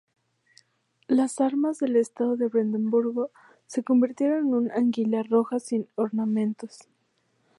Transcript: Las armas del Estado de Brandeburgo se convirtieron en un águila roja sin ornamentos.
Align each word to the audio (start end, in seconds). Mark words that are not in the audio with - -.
Las 1.07 1.39
armas 1.41 1.77
del 1.77 1.95
Estado 1.95 2.35
de 2.35 2.47
Brandeburgo 2.47 3.29
se 3.67 3.83
convirtieron 3.83 4.39
en 4.47 4.53
un 4.55 4.71
águila 4.71 5.21
roja 5.21 5.59
sin 5.59 5.87
ornamentos. 5.93 6.85